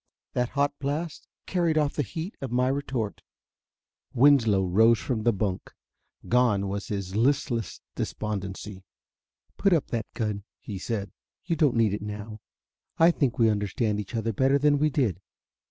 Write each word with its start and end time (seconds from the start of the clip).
That 0.33 0.49
hot 0.57 0.73
blast 0.79 1.27
carried 1.45 1.77
off 1.77 1.93
the 1.93 2.01
heat 2.01 2.35
of 2.41 2.51
my 2.51 2.69
retort." 2.69 3.21
Winslow 4.15 4.65
rose 4.65 4.97
from 4.97 5.21
the 5.21 5.31
bunk. 5.31 5.69
Gone 6.27 6.67
was 6.67 6.87
his 6.87 7.15
listless 7.15 7.81
despondency. 7.93 8.83
"Put 9.57 9.73
up 9.73 9.89
that 9.91 10.11
gun," 10.15 10.43
he 10.59 10.79
said: 10.79 11.11
"you 11.45 11.55
don't 11.55 11.75
need 11.75 11.93
it 11.93 12.01
now. 12.01 12.41
I 12.97 13.11
think 13.11 13.37
we 13.37 13.47
understand 13.47 13.99
each 13.99 14.15
other 14.15 14.33
better 14.33 14.57
than 14.57 14.79
we 14.79 14.89
did." 14.89 15.21